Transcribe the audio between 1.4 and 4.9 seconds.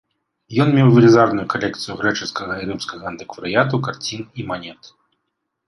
калекцыю грэчаскага і рымскага антыкварыяту, карцін і манет.